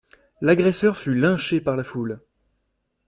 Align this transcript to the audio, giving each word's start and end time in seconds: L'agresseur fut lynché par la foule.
L'agresseur 0.41 0.97
fut 0.97 1.13
lynché 1.13 1.61
par 1.61 1.75
la 1.75 1.83
foule. 1.83 2.21